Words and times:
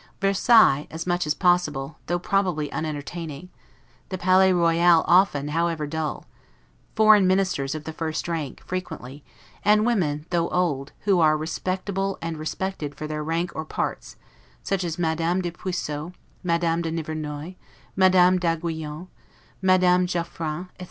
Versailles, 0.19 0.87
as 0.89 1.05
much 1.05 1.27
as 1.27 1.35
possible, 1.35 1.99
though 2.07 2.17
probably 2.17 2.71
unentertaining: 2.71 3.49
the 4.09 4.17
Palais 4.17 4.51
Royal 4.51 5.03
often, 5.07 5.49
however 5.49 5.85
dull: 5.85 6.25
foreign 6.95 7.27
ministers 7.27 7.75
of 7.75 7.83
the 7.83 7.93
first 7.93 8.27
rank, 8.27 8.63
frequently, 8.65 9.23
and 9.63 9.85
women, 9.85 10.25
though 10.31 10.49
old, 10.49 10.91
who 11.01 11.19
are 11.19 11.37
respectable 11.37 12.17
and 12.19 12.37
respected 12.39 12.95
for 12.95 13.05
their 13.05 13.23
rank 13.23 13.51
or 13.53 13.63
parts; 13.63 14.15
such 14.63 14.83
as 14.83 14.97
Madame 14.97 15.39
de 15.39 15.51
Pusieux, 15.51 16.13
Madame 16.43 16.81
de 16.81 16.89
Nivernois, 16.89 17.53
Madame 17.95 18.39
d'Aiguillon, 18.39 19.07
Madame 19.61 20.07
Geoffrain, 20.07 20.61
etc. 20.61 20.69